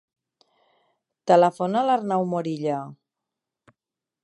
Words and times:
Telefona 1.33 1.77
a 1.83 1.87
l'Arnau 1.91 2.27
Morilla. 2.33 2.81